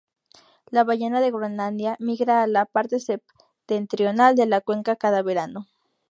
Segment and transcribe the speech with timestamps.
[0.75, 5.67] La ballena de Groenlandia migra a la parte septentrional de la cuenca cada verano.